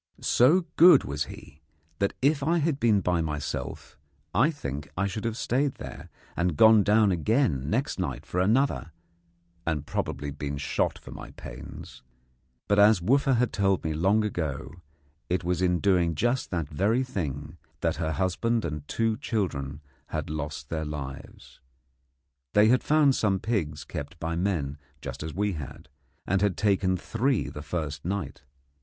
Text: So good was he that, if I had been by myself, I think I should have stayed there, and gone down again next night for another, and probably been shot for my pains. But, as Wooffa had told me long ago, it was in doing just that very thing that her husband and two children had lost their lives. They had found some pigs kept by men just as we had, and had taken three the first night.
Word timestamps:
So 0.21 0.65
good 0.77 1.03
was 1.03 1.25
he 1.25 1.61
that, 1.99 2.15
if 2.23 2.41
I 2.41 2.57
had 2.57 2.79
been 2.79 3.01
by 3.01 3.21
myself, 3.21 3.99
I 4.33 4.49
think 4.49 4.89
I 4.97 5.05
should 5.05 5.25
have 5.25 5.37
stayed 5.37 5.75
there, 5.75 6.09
and 6.35 6.57
gone 6.57 6.81
down 6.81 7.11
again 7.11 7.69
next 7.69 7.99
night 7.99 8.25
for 8.25 8.39
another, 8.39 8.93
and 9.63 9.85
probably 9.85 10.31
been 10.31 10.57
shot 10.57 10.97
for 10.97 11.11
my 11.11 11.29
pains. 11.33 12.01
But, 12.67 12.79
as 12.79 12.99
Wooffa 12.99 13.35
had 13.35 13.53
told 13.53 13.83
me 13.83 13.93
long 13.93 14.23
ago, 14.23 14.73
it 15.29 15.43
was 15.43 15.61
in 15.61 15.77
doing 15.79 16.15
just 16.15 16.49
that 16.49 16.67
very 16.67 17.03
thing 17.03 17.57
that 17.81 17.97
her 17.97 18.13
husband 18.13 18.65
and 18.65 18.87
two 18.87 19.17
children 19.17 19.81
had 20.07 20.31
lost 20.31 20.69
their 20.69 20.83
lives. 20.83 21.59
They 22.55 22.69
had 22.69 22.81
found 22.83 23.13
some 23.13 23.39
pigs 23.39 23.83
kept 23.85 24.19
by 24.19 24.35
men 24.35 24.79
just 24.99 25.21
as 25.21 25.31
we 25.35 25.53
had, 25.53 25.89
and 26.25 26.41
had 26.41 26.57
taken 26.57 26.97
three 26.97 27.49
the 27.49 27.61
first 27.61 28.03
night. 28.03 28.41